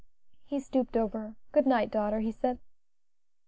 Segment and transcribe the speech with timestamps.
[0.47, 1.35] '"He stooped over her.
[1.51, 2.57] "Good night, daughter," he said.